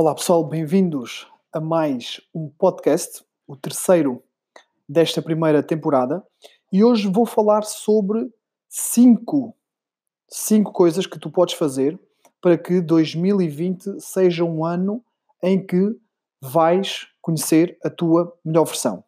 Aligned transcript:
Olá 0.00 0.14
pessoal, 0.14 0.44
bem-vindos 0.44 1.26
a 1.52 1.58
mais 1.58 2.20
um 2.32 2.48
podcast, 2.50 3.24
o 3.48 3.56
terceiro 3.56 4.22
desta 4.88 5.20
primeira 5.20 5.60
temporada. 5.60 6.24
E 6.72 6.84
hoje 6.84 7.08
vou 7.08 7.26
falar 7.26 7.64
sobre 7.64 8.32
cinco, 8.68 9.56
cinco 10.28 10.72
coisas 10.72 11.04
que 11.04 11.18
tu 11.18 11.32
podes 11.32 11.54
fazer 11.56 11.98
para 12.40 12.56
que 12.56 12.80
2020 12.80 14.00
seja 14.00 14.44
um 14.44 14.64
ano 14.64 15.02
em 15.42 15.66
que 15.66 15.98
vais 16.40 17.08
conhecer 17.20 17.76
a 17.82 17.90
tua 17.90 18.32
melhor 18.44 18.66
versão. 18.66 19.02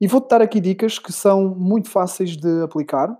E 0.00 0.08
vou-te 0.08 0.30
dar 0.30 0.42
aqui 0.42 0.58
dicas 0.58 0.98
que 0.98 1.12
são 1.12 1.54
muito 1.54 1.88
fáceis 1.88 2.36
de 2.36 2.60
aplicar, 2.60 3.16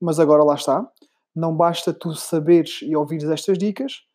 mas 0.00 0.18
agora 0.18 0.42
lá 0.42 0.56
está. 0.56 0.84
Não 1.32 1.56
basta 1.56 1.94
tu 1.94 2.12
saberes 2.16 2.80
e 2.82 2.96
ouvires 2.96 3.30
estas 3.30 3.56
dicas, 3.56 4.07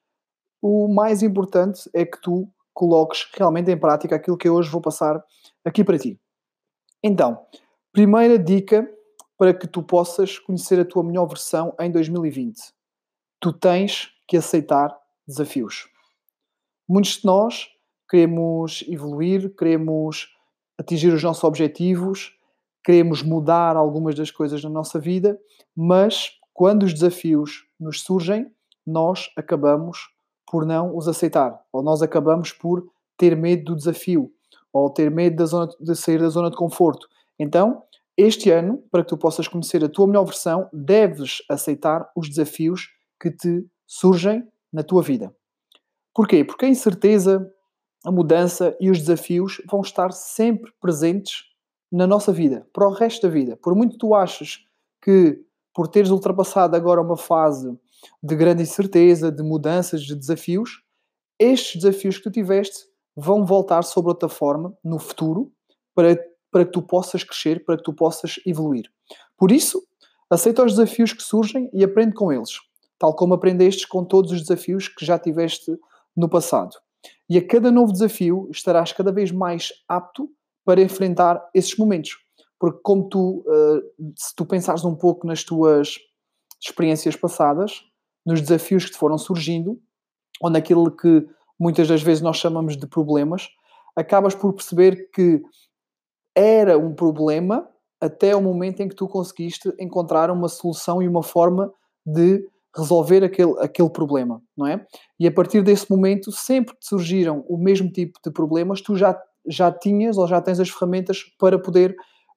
o 0.64 0.88
mais 0.88 1.21
importante 1.21 1.89
é 1.93 2.05
que 2.05 2.22
tu 2.22 2.49
coloques 2.73 3.27
realmente 3.34 3.70
em 3.70 3.77
prática 3.77 4.16
aquilo 4.16 4.38
que 4.38 4.48
eu 4.48 4.55
hoje 4.55 4.70
vou 4.70 4.80
passar 4.80 5.22
aqui 5.66 5.84
para 5.84 5.99
ti. 5.99 6.17
Então, 7.03 7.45
primeira 7.91 8.39
dica 8.39 8.89
para 9.38 9.53
que 9.53 9.67
tu 9.67 9.84
possas 9.84 10.39
conhecer 10.39 10.80
a 10.80 10.86
tua 10.86 11.03
melhor 11.03 11.26
versão 11.26 11.76
em 11.81 11.91
2020. 11.91 12.73
Tu 13.41 13.52
tens 13.52 14.13
que 14.26 14.38
aceitar 14.38 14.98
desafios. 15.27 15.89
Muitos 16.88 17.17
de 17.17 17.25
nós 17.25 17.67
queremos 18.09 18.86
evoluir, 18.88 19.53
queremos 19.58 20.30
atingir 20.77 21.14
os 21.14 21.22
nossos 21.22 21.44
objetivos, 21.44 22.38
queremos 22.86 23.22
mudar 23.22 23.75
algumas 23.75 24.16
das 24.16 24.31
coisas 24.31 24.64
na 24.64 24.70
nossa 24.70 24.98
vida, 24.98 25.38
mas 25.75 26.39
quando 26.53 26.84
os 26.84 26.94
desafios 26.94 27.67
nos 27.77 28.02
surgem, 28.02 28.50
nós 28.88 29.30
acabamos 29.36 30.12
por 30.53 30.67
não 30.67 30.95
os 30.95 31.07
aceitar, 31.07 31.59
ou 31.71 31.81
nós 31.81 32.03
acabamos 32.03 32.52
por 32.52 32.88
ter 33.17 33.35
medo 33.35 33.71
do 33.71 33.75
desafio, 33.75 34.31
ou 34.72 34.88
ter 34.88 35.09
medo 35.09 35.38
da 35.38 35.47
zona, 35.47 35.67
de 35.80 35.95
sair 35.95 36.19
da 36.19 36.30
zona 36.30 36.52
de 36.52 36.55
conforto. 36.55 37.08
Então, 37.39 37.81
este 38.16 38.52
ano, 38.52 38.78
para 38.91 39.02
que 39.02 39.09
tu 39.09 39.17
possas 39.17 39.47
conhecer 39.47 39.83
a 39.83 39.89
tua 39.89 40.05
melhor 40.05 40.25
versão, 40.25 40.69
deves 40.72 41.41
aceitar 41.50 42.08
os 42.16 42.30
desafios 42.30 42.89
que 43.19 43.31
te 43.31 43.66
surgem 43.88 44.47
na 44.72 44.83
tua 44.83 45.02
vida. 45.02 45.36
Porquê? 46.13 46.44
Porque 46.44 46.66
a 46.66 46.69
incerteza, 46.69 47.52
a 48.06 48.11
mudança 48.11 48.78
e 48.80 48.91
os 48.91 49.00
desafios 49.00 49.59
vão 49.67 49.81
estar 49.81 50.11
sempre 50.11 50.72
presentes 50.80 51.45
na 51.91 52.06
nossa 52.06 52.31
vida, 52.31 52.67
para 52.72 52.88
o 52.88 52.94
resto 52.94 53.25
da 53.25 53.33
vida. 53.33 53.58
Por 53.58 53.73
muito 53.73 53.94
que 53.94 53.97
tu 53.97 54.13
achas 54.13 54.59
que 55.02 55.44
por 55.73 55.88
teres 55.88 56.11
ultrapassado 56.11 56.75
agora 56.75 57.02
uma 57.02 57.17
fase 57.17 57.75
de 58.22 58.36
grande 58.36 58.64
incerteza, 58.64 59.32
de 59.32 59.44
mudanças, 59.44 60.02
de 60.02 60.16
desafios, 60.16 60.84
estes 61.40 61.82
desafios 61.82 62.18
que 62.18 62.23
tu 62.23 62.32
tiveste 62.32 62.86
vão 63.16 63.46
voltar 63.46 63.84
sobre 63.84 64.09
outra 64.09 64.30
forma 64.30 64.76
no 64.84 65.00
futuro 65.00 65.52
para, 65.94 66.18
para 66.52 66.66
que 66.66 66.72
tu 66.72 66.81
possas 66.81 67.24
crescer, 67.24 67.64
para 67.66 67.78
que 67.78 67.84
tu 67.84 67.94
possas 67.94 68.40
evoluir. 68.46 68.86
Por 69.38 69.52
isso, 69.52 69.81
aceita 70.30 70.64
os 70.64 70.76
desafios 70.76 71.14
que 71.14 71.22
surgem 71.22 71.70
e 71.74 71.84
aprende 71.84 72.14
com 72.14 72.31
eles, 72.31 72.59
tal 72.98 73.16
como 73.16 73.34
aprendestes 73.34 73.86
com 73.86 74.04
todos 74.04 74.31
os 74.31 74.42
desafios 74.42 74.88
que 74.88 75.06
já 75.06 75.20
tiveste 75.20 75.78
no 76.16 76.30
passado. 76.30 76.76
E 77.30 77.38
a 77.38 77.46
cada 77.46 77.72
novo 77.72 77.92
desafio 77.92 78.48
estarás 78.52 78.94
cada 78.94 79.12
vez 79.12 79.31
mais 79.31 79.72
apto 79.88 80.30
para 80.64 80.81
enfrentar 80.81 81.44
esses 81.54 81.76
momentos. 81.78 82.18
Porque 82.59 82.80
como 82.81 83.09
tu, 83.09 83.44
uh, 83.46 84.14
se 84.16 84.34
tu 84.36 84.46
pensares 84.46 84.86
um 84.86 84.96
pouco 84.96 85.28
nas 85.28 85.44
tuas 85.44 85.98
experiências 86.62 87.16
passadas, 87.16 87.81
nos 88.25 88.41
desafios 88.41 88.85
que 88.85 88.97
foram 88.97 89.17
surgindo, 89.17 89.79
ou 90.41 90.49
naquilo 90.49 90.91
que 90.91 91.27
muitas 91.59 91.88
das 91.88 92.02
vezes 92.02 92.21
nós 92.21 92.38
chamamos 92.38 92.75
de 92.75 92.88
problemas, 92.88 93.49
acabas 93.95 94.35
por 94.35 94.53
perceber 94.53 95.09
que 95.11 95.41
era 96.35 96.77
um 96.77 96.94
problema 96.94 97.67
até 98.01 98.35
o 98.35 98.41
momento 98.41 98.81
em 98.81 98.89
que 98.89 98.95
tu 98.95 99.07
conseguiste 99.07 99.72
encontrar 99.79 100.29
uma 100.29 100.50
solução 100.50 101.01
e 101.01 101.07
uma 101.07 101.23
forma 101.23 101.72
de 102.06 102.45
resolver 102.75 103.23
aquele, 103.23 103.53
aquele 103.59 103.89
problema, 103.89 104.41
não 104.57 104.67
é? 104.67 104.85
E 105.19 105.28
a 105.28 105.31
partir 105.31 105.62
desse 105.62 105.89
momento, 105.89 106.31
sempre 106.31 106.75
que 106.75 106.85
surgiram 106.85 107.45
o 107.47 107.57
mesmo 107.57 107.89
tipo 107.89 108.19
de 108.23 108.31
problemas, 108.31 108.81
tu 108.81 108.95
já, 108.95 109.17
já 109.47 109.72
tinhas 109.72 110.17
ou 110.17 110.28
já 110.28 110.41
tens 110.41 110.59
as 110.59 110.69
ferramentas 110.69 111.23
para 111.38 111.57
poder 111.59 111.91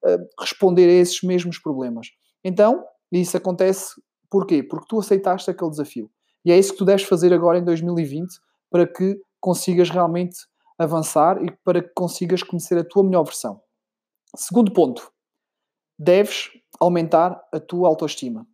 uh, 0.04 0.18
responder 0.38 0.88
a 0.88 0.92
esses 0.92 1.22
mesmos 1.22 1.58
problemas. 1.58 2.08
Então, 2.44 2.84
isso 3.10 3.36
acontece 3.36 4.00
Porquê? 4.30 4.62
Porque 4.62 4.86
tu 4.88 4.98
aceitaste 4.98 5.50
aquele 5.50 5.70
desafio. 5.70 6.10
E 6.44 6.52
é 6.52 6.58
isso 6.58 6.72
que 6.72 6.78
tu 6.78 6.84
deves 6.84 7.04
fazer 7.04 7.32
agora 7.32 7.58
em 7.58 7.64
2020 7.64 8.38
para 8.70 8.86
que 8.86 9.20
consigas 9.40 9.90
realmente 9.90 10.36
avançar 10.78 11.42
e 11.42 11.50
para 11.64 11.82
que 11.82 11.90
consigas 11.94 12.42
conhecer 12.42 12.78
a 12.78 12.84
tua 12.84 13.02
melhor 13.02 13.24
versão. 13.24 13.60
Segundo 14.34 14.72
ponto, 14.72 15.10
deves 15.98 16.50
aumentar 16.78 17.40
a 17.52 17.58
tua 17.58 17.88
autoestima. 17.88 18.46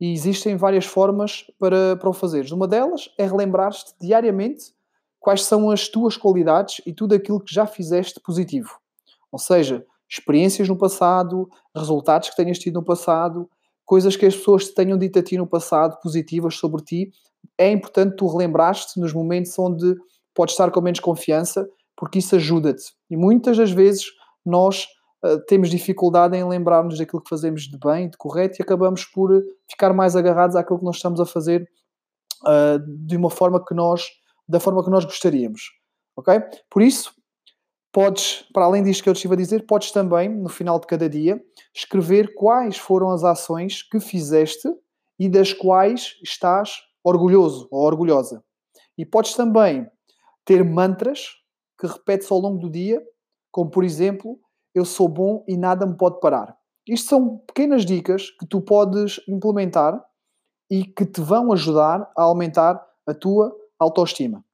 E 0.00 0.12
existem 0.12 0.56
várias 0.56 0.86
formas 0.86 1.44
para, 1.58 1.96
para 1.96 2.08
o 2.08 2.12
fazeres. 2.12 2.52
Uma 2.52 2.66
delas 2.66 3.10
é 3.18 3.26
relembrar-te 3.26 3.92
diariamente 4.00 4.72
quais 5.18 5.42
são 5.44 5.70
as 5.70 5.88
tuas 5.88 6.16
qualidades 6.16 6.80
e 6.86 6.92
tudo 6.92 7.14
aquilo 7.14 7.40
que 7.40 7.52
já 7.52 7.66
fizeste 7.66 8.18
positivo. 8.20 8.80
Ou 9.30 9.38
seja, 9.38 9.84
experiências 10.08 10.68
no 10.68 10.76
passado, 10.76 11.48
resultados 11.76 12.30
que 12.30 12.36
tenhas 12.36 12.58
tido 12.58 12.74
no 12.74 12.84
passado, 12.84 13.48
coisas 13.90 14.14
que 14.14 14.24
as 14.24 14.36
pessoas 14.36 14.66
te 14.66 14.74
tenham 14.74 14.96
dito 14.96 15.18
a 15.18 15.22
ti 15.22 15.36
no 15.36 15.48
passado, 15.48 15.98
positivas 16.00 16.54
sobre 16.54 16.80
ti, 16.80 17.10
é 17.58 17.72
importante 17.72 18.14
tu 18.14 18.28
relembraste 18.28 19.00
nos 19.00 19.12
momentos 19.12 19.58
onde 19.58 19.96
podes 20.32 20.54
estar 20.54 20.70
com 20.70 20.80
menos 20.80 21.00
confiança, 21.00 21.68
porque 21.96 22.20
isso 22.20 22.36
ajuda-te. 22.36 22.84
E 23.10 23.16
muitas 23.16 23.56
das 23.56 23.72
vezes 23.72 24.04
nós 24.46 24.86
uh, 25.24 25.44
temos 25.48 25.68
dificuldade 25.70 26.36
em 26.36 26.48
lembrar-nos 26.48 26.98
daquilo 26.98 27.20
que 27.20 27.28
fazemos 27.28 27.62
de 27.62 27.76
bem, 27.80 28.08
de 28.08 28.16
correto, 28.16 28.58
e 28.60 28.62
acabamos 28.62 29.04
por 29.06 29.42
ficar 29.68 29.92
mais 29.92 30.14
agarrados 30.14 30.54
àquilo 30.54 30.78
que 30.78 30.84
nós 30.84 30.94
estamos 30.94 31.18
a 31.18 31.26
fazer 31.26 31.68
uh, 32.44 32.78
de 33.04 33.16
uma 33.16 33.28
forma 33.28 33.60
que 33.64 33.74
nós, 33.74 34.06
da 34.48 34.60
forma 34.60 34.84
que 34.84 34.90
nós 34.90 35.04
gostaríamos. 35.04 35.62
Ok? 36.16 36.32
Por 36.70 36.80
isso, 36.80 37.12
Podes, 37.92 38.44
para 38.52 38.64
além 38.64 38.84
disto 38.84 39.02
que 39.02 39.08
eu 39.08 39.14
te 39.14 39.16
estive 39.16 39.34
a 39.34 39.36
dizer, 39.36 39.66
podes 39.66 39.90
também, 39.90 40.28
no 40.28 40.48
final 40.48 40.78
de 40.78 40.86
cada 40.86 41.08
dia, 41.08 41.42
escrever 41.74 42.34
quais 42.34 42.76
foram 42.76 43.10
as 43.10 43.24
ações 43.24 43.82
que 43.82 43.98
fizeste 43.98 44.68
e 45.18 45.28
das 45.28 45.52
quais 45.52 46.16
estás 46.22 46.70
orgulhoso 47.02 47.66
ou 47.70 47.84
orgulhosa. 47.84 48.44
E 48.96 49.04
podes 49.04 49.34
também 49.34 49.88
ter 50.44 50.64
mantras 50.64 51.26
que 51.80 51.86
repetes 51.86 52.30
ao 52.30 52.38
longo 52.38 52.58
do 52.58 52.70
dia, 52.70 53.02
como 53.50 53.70
por 53.70 53.82
exemplo, 53.82 54.38
eu 54.72 54.84
sou 54.84 55.08
bom 55.08 55.44
e 55.48 55.56
nada 55.56 55.84
me 55.84 55.96
pode 55.96 56.20
parar. 56.20 56.56
Isto 56.86 57.08
são 57.08 57.38
pequenas 57.38 57.84
dicas 57.84 58.30
que 58.30 58.46
tu 58.46 58.60
podes 58.60 59.20
implementar 59.28 60.00
e 60.70 60.84
que 60.84 61.04
te 61.04 61.20
vão 61.20 61.52
ajudar 61.52 62.08
a 62.16 62.22
aumentar 62.22 62.80
a 63.06 63.14
tua 63.14 63.52
autoestima. 63.78 64.44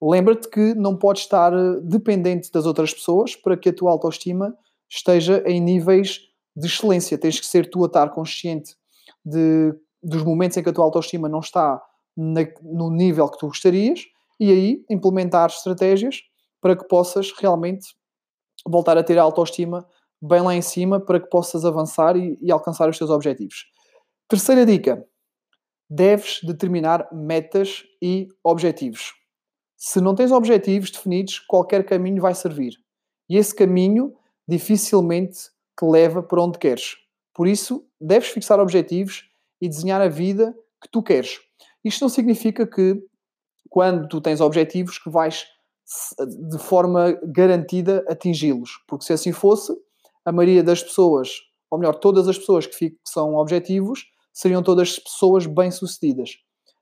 Lembra-te 0.00 0.48
que 0.48 0.74
não 0.74 0.96
podes 0.96 1.22
estar 1.22 1.52
eh, 1.52 1.80
dependente 1.82 2.50
das 2.52 2.66
outras 2.66 2.92
pessoas 2.92 3.34
para 3.34 3.56
que 3.56 3.70
a 3.70 3.72
tua 3.72 3.90
autoestima 3.90 4.56
esteja 4.88 5.42
em 5.46 5.60
níveis 5.60 6.20
de 6.54 6.66
excelência. 6.66 7.18
Tens 7.18 7.40
que 7.40 7.46
ser 7.46 7.70
tu 7.70 7.82
a 7.82 7.86
estar 7.86 8.10
consciente 8.10 8.76
de, 9.24 9.74
dos 10.02 10.22
momentos 10.22 10.56
em 10.56 10.62
que 10.62 10.68
a 10.68 10.72
tua 10.72 10.84
autoestima 10.84 11.28
não 11.28 11.40
está 11.40 11.82
na, 12.16 12.40
no 12.62 12.90
nível 12.90 13.28
que 13.28 13.38
tu 13.38 13.46
gostarias 13.46 14.04
e 14.38 14.50
aí 14.50 14.84
implementar 14.90 15.48
estratégias 15.48 16.22
para 16.60 16.76
que 16.76 16.86
possas 16.86 17.32
realmente 17.38 17.94
voltar 18.66 18.98
a 18.98 19.02
ter 19.02 19.18
a 19.18 19.22
autoestima 19.22 19.86
bem 20.20 20.40
lá 20.40 20.54
em 20.54 20.62
cima 20.62 21.00
para 21.00 21.20
que 21.20 21.28
possas 21.28 21.64
avançar 21.64 22.16
e, 22.16 22.38
e 22.40 22.50
alcançar 22.50 22.88
os 22.88 22.98
teus 22.98 23.10
objetivos. 23.10 23.66
Terceira 24.28 24.66
dica: 24.66 25.06
deves 25.88 26.40
determinar 26.42 27.08
metas 27.12 27.84
e 28.02 28.28
objetivos. 28.42 29.12
Se 29.76 30.00
não 30.00 30.14
tens 30.14 30.32
objetivos 30.32 30.90
definidos, 30.90 31.38
qualquer 31.38 31.84
caminho 31.84 32.22
vai 32.22 32.34
servir. 32.34 32.74
E 33.28 33.36
esse 33.36 33.54
caminho 33.54 34.14
dificilmente 34.48 35.50
te 35.78 35.84
leva 35.84 36.22
para 36.22 36.42
onde 36.42 36.58
queres. 36.58 36.96
Por 37.34 37.46
isso, 37.46 37.86
deves 38.00 38.28
fixar 38.28 38.58
objetivos 38.58 39.28
e 39.60 39.68
desenhar 39.68 40.00
a 40.00 40.08
vida 40.08 40.56
que 40.82 40.88
tu 40.90 41.02
queres. 41.02 41.40
Isto 41.84 42.02
não 42.02 42.08
significa 42.08 42.66
que, 42.66 42.98
quando 43.68 44.08
tu 44.08 44.20
tens 44.20 44.40
objetivos, 44.40 44.98
que 44.98 45.10
vais 45.10 45.46
de 46.50 46.58
forma 46.58 47.12
garantida 47.24 48.04
atingi-los. 48.08 48.82
Porque 48.88 49.04
se 49.04 49.12
assim 49.12 49.32
fosse, 49.32 49.72
a 50.24 50.32
maioria 50.32 50.62
das 50.62 50.82
pessoas, 50.82 51.30
ou 51.70 51.78
melhor, 51.78 51.94
todas 51.94 52.26
as 52.26 52.38
pessoas 52.38 52.66
que 52.66 52.74
fixam 52.74 53.34
objetivos, 53.34 54.06
seriam 54.32 54.62
todas 54.62 54.98
pessoas 54.98 55.46
bem-sucedidas. 55.46 56.38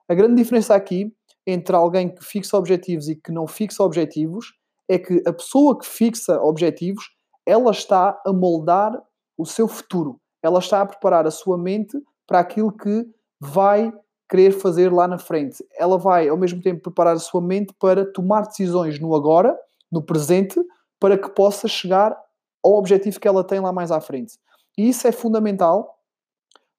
A 0.08 0.14
grande 0.14 0.36
diferença 0.36 0.74
aqui 0.74 1.14
entre 1.46 1.76
alguém 1.76 2.08
que 2.08 2.24
fixa 2.24 2.56
objetivos 2.56 3.08
e 3.08 3.16
que 3.16 3.30
não 3.30 3.46
fixa 3.46 3.82
objetivos 3.82 4.54
é 4.88 4.98
que 4.98 5.22
a 5.26 5.32
pessoa 5.32 5.78
que 5.78 5.86
fixa 5.86 6.40
objetivos, 6.40 7.10
ela 7.46 7.70
está 7.70 8.20
a 8.24 8.32
moldar 8.32 9.02
o 9.36 9.44
seu 9.44 9.66
futuro. 9.68 10.20
Ela 10.42 10.58
está 10.58 10.82
a 10.82 10.86
preparar 10.86 11.26
a 11.26 11.30
sua 11.30 11.56
mente 11.56 11.98
para 12.26 12.40
aquilo 12.40 12.72
que 12.72 13.06
vai 13.40 13.92
querer 14.28 14.52
fazer 14.52 14.92
lá 14.92 15.06
na 15.06 15.18
frente. 15.18 15.64
Ela 15.78 15.98
vai, 15.98 16.28
ao 16.28 16.36
mesmo 16.36 16.62
tempo, 16.62 16.82
preparar 16.82 17.14
a 17.14 17.18
sua 17.18 17.40
mente 17.40 17.74
para 17.78 18.10
tomar 18.10 18.46
decisões 18.46 18.98
no 18.98 19.14
agora, 19.14 19.58
no 19.90 20.02
presente, 20.02 20.60
para 20.98 21.18
que 21.18 21.28
possa 21.30 21.68
chegar 21.68 22.16
ao 22.62 22.72
objetivo 22.74 23.20
que 23.20 23.28
ela 23.28 23.44
tem 23.44 23.60
lá 23.60 23.72
mais 23.72 23.90
à 23.90 24.00
frente. 24.00 24.38
E 24.76 24.88
isso 24.88 25.06
é 25.06 25.12
fundamental, 25.12 25.98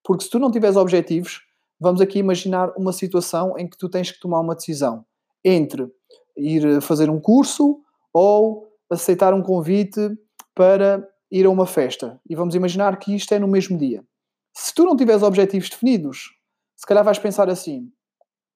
porque 0.04 0.24
se 0.24 0.30
tu 0.30 0.40
não 0.40 0.52
tiveres 0.52 0.76
objetivos, 0.76 1.45
vamos 1.86 2.02
aqui 2.02 2.18
imaginar 2.18 2.74
uma 2.76 2.92
situação 2.92 3.56
em 3.60 3.70
que 3.70 3.78
tu 3.78 3.88
tens 3.88 4.12
que 4.12 4.20
tomar 4.20 4.40
uma 4.40 4.56
decisão 4.56 5.06
entre 5.44 5.88
ir 6.36 6.82
fazer 6.82 7.12
um 7.12 7.20
curso 7.20 7.80
ou 8.12 8.68
aceitar 8.90 9.36
um 9.36 9.44
convite 9.44 10.10
para 10.56 11.08
ir 11.32 11.46
a 11.46 11.50
uma 11.52 11.68
festa. 11.68 12.20
E 12.28 12.36
vamos 12.36 12.56
imaginar 12.56 12.98
que 12.98 13.16
isto 13.16 13.32
é 13.36 13.38
no 13.38 13.48
mesmo 13.48 13.78
dia. 13.78 14.04
Se 14.52 14.74
tu 14.74 14.84
não 14.84 14.96
tiveres 14.96 15.22
objetivos 15.22 15.70
definidos, 15.70 16.32
se 16.76 16.88
calhar 16.88 17.04
vais 17.04 17.20
pensar 17.20 17.50
assim: 17.50 17.92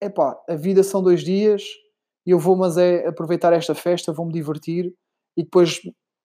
epá, 0.01 0.35
a 0.49 0.55
vida 0.55 0.81
são 0.81 1.03
dois 1.03 1.23
dias 1.23 1.61
eu 2.25 2.39
vou, 2.39 2.55
mas 2.55 2.77
é 2.77 3.07
aproveitar 3.07 3.53
esta 3.53 3.73
festa, 3.73 4.13
vou-me 4.13 4.31
divertir 4.31 4.93
e 5.37 5.43
depois, 5.43 5.79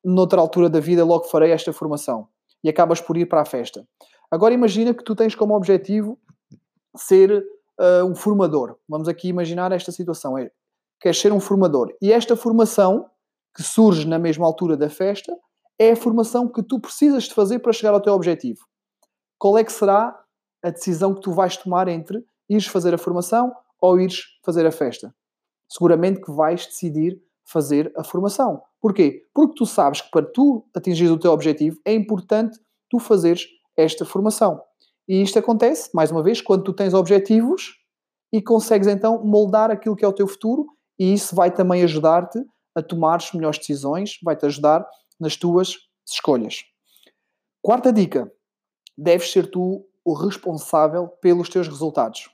noutra 0.05 0.41
altura 0.41 0.69
da 0.69 0.81
vida, 0.81 1.05
logo 1.05 1.25
farei 1.25 1.51
esta 1.51 1.73
formação. 1.73 2.29
E 2.63 2.69
acabas 2.69 3.01
por 3.01 3.17
ir 3.17 3.27
para 3.27 3.43
a 3.43 3.45
festa. 3.45 3.87
Agora 4.31 4.55
imagina 4.55 4.95
que 4.95 5.05
tu 5.05 5.15
tens 5.15 5.35
como 5.35 5.55
objetivo 5.55 6.19
ser 6.97 7.45
uh, 7.81 8.05
um 8.05 8.15
formador. 8.15 8.77
Vamos 8.89 9.09
aqui 9.09 9.29
imaginar 9.29 9.73
esta 9.73 9.93
situação. 9.93 10.39
É, 10.39 10.51
queres 11.01 11.19
ser 11.19 11.33
um 11.33 11.41
formador. 11.41 11.93
E 12.01 12.13
esta 12.13 12.37
formação, 12.37 13.09
que 13.55 13.63
surge 13.63 14.07
na 14.07 14.19
mesma 14.19 14.47
altura 14.47 14.77
da 14.77 14.89
festa, 14.89 15.37
é 15.79 15.93
a 15.93 15.97
formação 15.97 16.49
que 16.49 16.63
tu 16.63 16.81
precisas 16.81 17.25
de 17.25 17.35
fazer 17.35 17.59
para 17.59 17.73
chegar 17.73 17.93
ao 17.93 18.01
teu 18.01 18.13
objetivo. 18.13 18.61
Qual 19.39 19.59
é 19.59 19.65
que 19.65 19.73
será 19.73 20.19
a 20.63 20.71
decisão 20.71 21.15
que 21.15 21.21
tu 21.21 21.33
vais 21.33 21.57
tomar 21.57 21.89
entre 21.89 22.25
ires 22.49 22.67
fazer 22.67 22.95
a 22.95 22.99
formação 22.99 23.53
ou 23.81 24.01
ires 24.01 24.23
fazer 24.45 24.67
a 24.67 24.73
festa? 24.73 25.15
Seguramente 25.69 26.21
que 26.21 26.33
vais 26.33 26.67
decidir 26.67 27.21
fazer 27.45 27.93
a 27.97 28.05
formação. 28.05 28.63
Porquê? 28.81 29.27
Porque 29.35 29.55
tu 29.55 29.67
sabes 29.67 30.01
que 30.01 30.11
para 30.11 30.25
tu 30.25 30.65
atingir 30.75 31.11
o 31.11 31.19
teu 31.19 31.33
objetivo 31.33 31.79
é 31.85 31.93
importante 31.93 32.59
tu 32.89 32.99
fazeres 32.99 33.47
esta 33.77 34.05
formação. 34.05 34.61
E 35.09 35.23
isto 35.23 35.39
acontece, 35.39 35.91
mais 35.95 36.11
uma 36.11 36.23
vez, 36.23 36.41
quando 36.41 36.65
tu 36.65 36.73
tens 36.73 36.95
objetivos 36.95 37.75
e 38.33 38.41
consegues 38.41 38.89
então 38.89 39.23
moldar 39.25 39.71
aquilo 39.71 39.97
que 39.97 40.05
é 40.05 40.09
o 40.09 40.13
teu 40.13 40.27
futuro 40.27 40.67
e 40.99 41.13
isso 41.13 41.35
vai 41.35 41.51
também 41.51 41.83
ajudar-te 41.83 42.39
a 42.75 42.83
tomar 42.83 43.17
as 43.17 43.33
melhores 43.33 43.59
decisões, 43.59 44.19
vai-te 44.23 44.47
ajudar 44.47 44.87
nas 45.21 45.37
tuas 45.37 45.77
escolhas. 46.07 46.65
Quarta 47.63 47.93
dica: 47.93 48.31
deves 48.97 49.31
ser 49.31 49.51
tu 49.51 49.87
o 50.05 50.13
responsável 50.13 51.09
pelos 51.21 51.49
teus 51.49 51.67
resultados. 51.67 52.29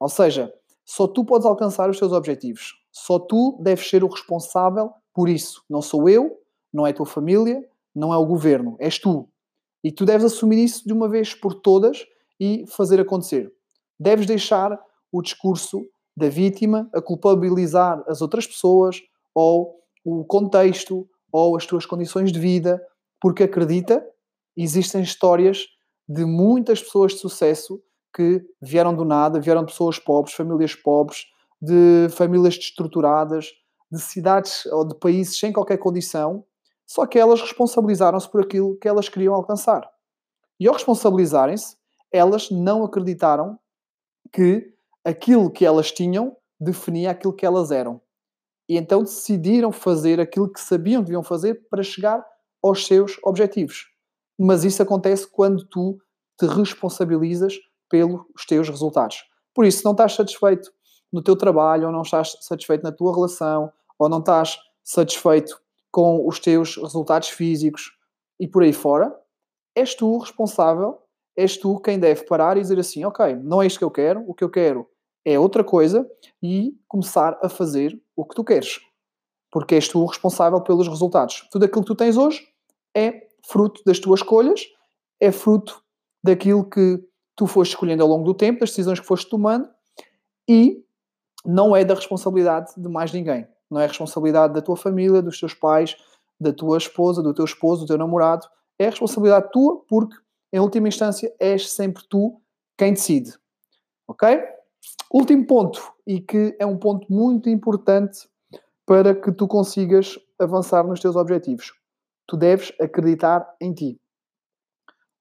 Ou 0.00 0.08
seja, 0.08 0.52
só 0.84 1.06
tu 1.06 1.24
podes 1.24 1.46
alcançar 1.46 1.90
os 1.90 1.98
teus 1.98 2.12
objetivos. 2.12 2.74
Só 2.90 3.18
tu 3.18 3.58
deves 3.62 3.88
ser 3.88 4.02
o 4.02 4.08
responsável 4.08 4.92
por 5.14 5.28
isso. 5.28 5.62
Não 5.68 5.82
sou 5.82 6.08
eu, 6.08 6.38
não 6.72 6.86
é 6.86 6.90
a 6.90 6.94
tua 6.94 7.06
família, 7.06 7.62
não 7.94 8.12
é 8.12 8.16
o 8.16 8.26
governo, 8.26 8.76
és 8.80 8.98
tu. 8.98 9.28
E 9.82 9.92
tu 9.92 10.04
deves 10.04 10.24
assumir 10.24 10.62
isso 10.62 10.86
de 10.86 10.92
uma 10.92 11.08
vez 11.08 11.34
por 11.34 11.54
todas 11.54 12.04
e 12.40 12.64
fazer 12.68 13.00
acontecer. 13.00 13.52
Deves 13.98 14.26
deixar 14.26 14.78
o 15.10 15.22
discurso 15.22 15.86
da 16.16 16.28
vítima 16.28 16.88
a 16.92 17.00
culpabilizar 17.00 18.02
as 18.06 18.20
outras 18.20 18.46
pessoas 18.46 19.00
ou 19.34 19.76
o 20.04 20.24
contexto 20.24 21.08
ou 21.32 21.56
as 21.56 21.66
tuas 21.66 21.86
condições 21.86 22.32
de 22.32 22.38
vida, 22.38 22.82
porque 23.20 23.44
acredita, 23.44 24.04
existem 24.56 25.02
histórias 25.02 25.66
de 26.08 26.24
muitas 26.24 26.82
pessoas 26.82 27.12
de 27.12 27.18
sucesso 27.18 27.80
que 28.14 28.42
vieram 28.60 28.94
do 28.94 29.04
nada, 29.04 29.40
vieram 29.40 29.62
de 29.64 29.72
pessoas 29.72 29.98
pobres, 29.98 30.34
famílias 30.34 30.74
pobres, 30.74 31.26
de 31.60 32.08
famílias 32.10 32.56
destruturadas, 32.56 33.50
de 33.90 34.00
cidades 34.00 34.66
ou 34.66 34.86
de 34.86 34.94
países 34.98 35.38
sem 35.38 35.52
qualquer 35.52 35.78
condição, 35.78 36.44
só 36.88 37.06
que 37.06 37.18
elas 37.18 37.42
responsabilizaram-se 37.42 38.28
por 38.30 38.40
aquilo 38.40 38.78
que 38.78 38.88
elas 38.88 39.10
queriam 39.10 39.34
alcançar. 39.34 39.86
E 40.58 40.66
ao 40.66 40.72
responsabilizarem-se, 40.72 41.76
elas 42.10 42.50
não 42.50 42.82
acreditaram 42.82 43.58
que 44.32 44.74
aquilo 45.04 45.50
que 45.50 45.66
elas 45.66 45.92
tinham 45.92 46.34
definia 46.58 47.10
aquilo 47.10 47.34
que 47.34 47.44
elas 47.44 47.70
eram. 47.70 48.00
E 48.66 48.76
então 48.76 49.02
decidiram 49.02 49.70
fazer 49.70 50.18
aquilo 50.18 50.50
que 50.50 50.60
sabiam 50.60 51.02
que 51.02 51.06
deviam 51.06 51.22
fazer 51.22 51.68
para 51.68 51.82
chegar 51.82 52.24
aos 52.62 52.86
seus 52.86 53.18
objetivos. 53.22 53.86
Mas 54.38 54.64
isso 54.64 54.82
acontece 54.82 55.26
quando 55.30 55.66
tu 55.66 55.98
te 56.38 56.46
responsabilizas 56.46 57.54
pelos 57.88 58.24
teus 58.46 58.68
resultados. 58.68 59.24
Por 59.54 59.66
isso, 59.66 59.78
se 59.78 59.84
não 59.84 59.92
estás 59.92 60.14
satisfeito 60.14 60.72
no 61.12 61.22
teu 61.22 61.36
trabalho, 61.36 61.86
ou 61.86 61.92
não 61.92 62.02
estás 62.02 62.36
satisfeito 62.40 62.82
na 62.82 62.92
tua 62.92 63.14
relação, 63.14 63.72
ou 63.98 64.08
não 64.08 64.20
estás 64.20 64.58
satisfeito 64.82 65.60
com 65.90 66.26
os 66.26 66.38
teus 66.38 66.76
resultados 66.76 67.28
físicos 67.28 67.92
e 68.38 68.46
por 68.46 68.62
aí 68.62 68.72
fora, 68.72 69.14
és 69.74 69.94
tu 69.94 70.14
o 70.14 70.18
responsável, 70.18 70.98
és 71.36 71.56
tu 71.56 71.78
quem 71.80 71.98
deve 71.98 72.24
parar 72.24 72.56
e 72.56 72.60
dizer 72.60 72.78
assim: 72.78 73.04
ok, 73.04 73.36
não 73.36 73.62
é 73.62 73.66
isto 73.66 73.78
que 73.78 73.84
eu 73.84 73.90
quero, 73.90 74.24
o 74.26 74.34
que 74.34 74.44
eu 74.44 74.50
quero 74.50 74.86
é 75.24 75.38
outra 75.38 75.62
coisa 75.62 76.08
e 76.42 76.74
começar 76.86 77.38
a 77.42 77.48
fazer 77.48 78.00
o 78.16 78.24
que 78.24 78.34
tu 78.34 78.44
queres. 78.44 78.80
Porque 79.50 79.74
és 79.74 79.88
tu 79.88 80.00
o 80.00 80.06
responsável 80.06 80.60
pelos 80.60 80.88
resultados. 80.88 81.46
Tudo 81.50 81.64
aquilo 81.64 81.82
que 81.82 81.88
tu 81.88 81.94
tens 81.94 82.16
hoje 82.16 82.46
é 82.96 83.28
fruto 83.46 83.82
das 83.84 83.98
tuas 83.98 84.20
escolhas, 84.20 84.66
é 85.20 85.32
fruto 85.32 85.82
daquilo 86.22 86.68
que 86.68 87.02
tu 87.36 87.46
foste 87.46 87.72
escolhendo 87.72 88.02
ao 88.02 88.08
longo 88.08 88.24
do 88.24 88.34
tempo, 88.34 88.60
das 88.60 88.70
decisões 88.70 89.00
que 89.00 89.06
foste 89.06 89.28
tomando 89.28 89.68
e 90.48 90.84
não 91.44 91.74
é 91.74 91.84
da 91.84 91.94
responsabilidade 91.94 92.72
de 92.76 92.88
mais 92.88 93.12
ninguém. 93.12 93.46
Não 93.70 93.80
é 93.80 93.86
responsabilidade 93.86 94.54
da 94.54 94.62
tua 94.62 94.76
família, 94.76 95.22
dos 95.22 95.38
teus 95.38 95.54
pais, 95.54 95.96
da 96.40 96.52
tua 96.52 96.78
esposa, 96.78 97.22
do 97.22 97.34
teu 97.34 97.44
esposo, 97.44 97.82
do 97.82 97.88
teu 97.88 97.98
namorado. 97.98 98.46
É 98.78 98.86
responsabilidade 98.86 99.50
tua 99.50 99.84
porque, 99.88 100.16
em 100.52 100.60
última 100.60 100.88
instância, 100.88 101.34
és 101.38 101.70
sempre 101.70 102.02
tu 102.08 102.40
quem 102.76 102.92
decide. 102.92 103.34
Ok? 104.06 104.28
Último 105.12 105.46
ponto, 105.46 105.92
e 106.06 106.20
que 106.20 106.56
é 106.58 106.64
um 106.64 106.76
ponto 106.78 107.10
muito 107.12 107.48
importante 107.48 108.28
para 108.86 109.14
que 109.14 109.32
tu 109.32 109.46
consigas 109.46 110.18
avançar 110.38 110.86
nos 110.86 111.00
teus 111.00 111.16
objetivos. 111.16 111.74
Tu 112.26 112.36
deves 112.36 112.72
acreditar 112.80 113.46
em 113.60 113.72
ti. 113.72 114.00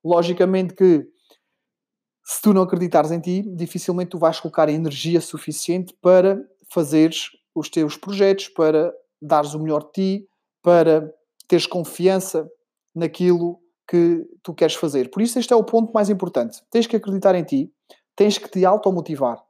Logicamente 0.03 0.73
que 0.73 1.09
se 2.23 2.41
tu 2.41 2.53
não 2.53 2.61
acreditares 2.61 3.11
em 3.11 3.19
ti, 3.19 3.41
dificilmente 3.41 4.11
tu 4.11 4.19
vais 4.19 4.39
colocar 4.39 4.69
energia 4.69 5.19
suficiente 5.21 5.93
para 6.01 6.45
fazeres 6.69 7.29
os 7.57 7.69
teus 7.69 7.97
projetos, 7.97 8.47
para 8.49 8.93
dares 9.21 9.53
o 9.53 9.59
melhor 9.59 9.83
de 9.85 9.91
ti, 9.91 10.29
para 10.61 11.11
teres 11.47 11.65
confiança 11.65 12.49
naquilo 12.93 13.59
que 13.89 14.25
tu 14.43 14.53
queres 14.53 14.75
fazer. 14.75 15.09
Por 15.09 15.21
isso, 15.21 15.39
este 15.39 15.53
é 15.53 15.55
o 15.55 15.63
ponto 15.63 15.91
mais 15.93 16.09
importante. 16.09 16.61
Tens 16.69 16.85
que 16.85 16.95
acreditar 16.95 17.33
em 17.35 17.43
ti, 17.43 17.71
tens 18.15 18.37
que 18.37 18.49
te 18.49 18.65
automotivar. 18.65 19.43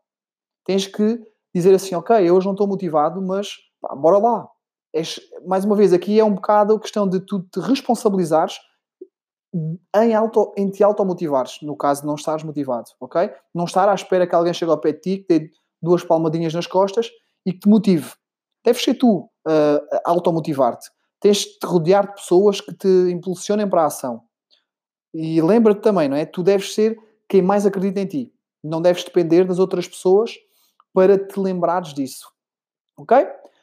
Tens 0.64 0.88
que 0.88 1.20
dizer 1.54 1.74
assim, 1.74 1.96
ok, 1.96 2.16
eu 2.18 2.36
hoje 2.36 2.46
não 2.46 2.54
estou 2.54 2.68
motivado, 2.68 3.22
mas 3.22 3.56
pá, 3.82 3.96
bora 3.96 4.20
lá. 4.20 4.48
És, 4.94 5.20
mais 5.46 5.66
uma 5.66 5.76
vez, 5.76 5.92
aqui 5.92 6.20
é 6.20 6.24
um 6.24 6.36
bocado 6.36 6.76
a 6.76 6.80
questão 6.80 7.08
de 7.08 7.20
tu 7.20 7.42
te 7.42 7.60
responsabilizares 7.60 8.60
em, 9.96 10.14
auto, 10.14 10.54
em 10.56 10.70
te 10.70 10.84
automotivares, 10.84 11.60
no 11.62 11.76
caso 11.76 12.02
de 12.02 12.08
não 12.08 12.16
estares 12.16 12.44
motivado, 12.44 12.90
ok? 13.00 13.32
Não 13.54 13.66
estar 13.66 13.90
à 13.90 13.94
espera 13.94 14.28
que 14.28 14.36
alguém 14.36 14.54
chegue 14.54 14.72
ao 14.72 14.80
pé 14.80 14.94
de 14.94 15.00
ti, 15.00 15.18
que 15.18 15.40
dê 15.40 15.52
duas 15.82 16.04
palmadinhas 16.04 16.54
nas 16.54 16.68
costas 16.68 17.10
e 17.48 17.54
que 17.54 17.60
te 17.60 17.70
motive. 17.70 18.12
Deves 18.62 18.84
ser 18.84 18.96
tu 18.96 19.20
uh, 19.20 19.98
a 20.06 20.12
automotivar-te. 20.12 20.92
Tens 21.22 21.38
de 21.38 21.60
te 21.60 21.66
rodear 21.66 22.06
de 22.06 22.16
pessoas 22.16 22.60
que 22.60 22.76
te 22.76 22.88
impulsionem 23.10 23.70
para 23.70 23.84
a 23.84 23.86
ação. 23.86 24.22
E 25.14 25.42
lembra-te 25.42 25.82
também, 25.82 26.10
não 26.10 26.18
é? 26.18 26.26
Tu 26.26 26.44
deves 26.44 26.74
ser 26.74 27.00
quem 27.28 27.42
mais 27.42 27.66
acredita 27.66 28.02
em 28.02 28.06
ti. 28.06 28.34
Não 28.62 28.82
deves 28.82 29.06
depender 29.06 29.46
das 29.46 29.60
outras 29.60 29.88
pessoas 29.88 30.36
para 30.94 31.18
te 31.18 31.40
lembrares 31.40 31.94
disso. 31.94 32.30
Ok? 32.98 33.18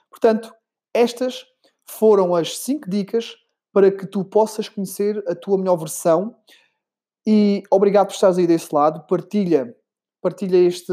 Portanto, 0.08 0.50
estas 0.94 1.44
foram 1.86 2.34
as 2.34 2.56
5 2.60 2.88
dicas 2.88 3.36
para 3.70 3.92
que 3.92 4.06
tu 4.06 4.24
possas 4.24 4.66
conhecer 4.66 5.22
a 5.28 5.34
tua 5.34 5.58
melhor 5.58 5.76
versão. 5.76 6.34
E 7.26 7.62
obrigado 7.70 8.06
por 8.06 8.14
estares 8.14 8.38
aí 8.38 8.46
desse 8.46 8.74
lado. 8.74 9.06
Partilha, 9.06 9.76
partilha 10.22 10.56
este, 10.56 10.92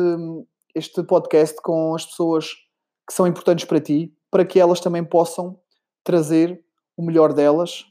este 0.75 1.01
podcast 1.03 1.61
com 1.61 1.95
as 1.95 2.05
pessoas 2.05 2.69
que 3.11 3.15
são 3.15 3.27
importantes 3.27 3.65
para 3.65 3.81
ti, 3.81 4.15
para 4.31 4.45
que 4.45 4.57
elas 4.57 4.79
também 4.79 5.03
possam 5.03 5.59
trazer 6.01 6.63
o 6.95 7.03
melhor 7.03 7.33
delas 7.33 7.85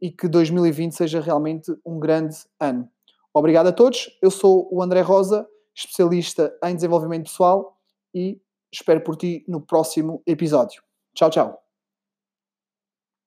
e 0.00 0.10
que 0.10 0.28
2020 0.28 0.92
seja 0.92 1.18
realmente 1.18 1.72
um 1.84 1.98
grande 1.98 2.36
ano. 2.60 2.86
Obrigado 3.32 3.68
a 3.68 3.72
todos. 3.72 4.10
Eu 4.20 4.30
sou 4.30 4.68
o 4.70 4.82
André 4.82 5.00
Rosa, 5.00 5.48
especialista 5.74 6.54
em 6.62 6.74
desenvolvimento 6.74 7.24
pessoal 7.24 7.78
e 8.14 8.38
espero 8.70 9.00
por 9.00 9.16
ti 9.16 9.46
no 9.48 9.62
próximo 9.62 10.22
episódio. 10.26 10.82
Tchau, 11.14 11.30
tchau. 11.30 11.65